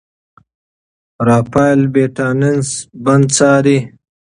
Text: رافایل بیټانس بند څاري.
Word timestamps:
رافایل 1.27 1.81
بیټانس 1.93 2.69
بند 3.03 3.25
څاري. 3.35 3.77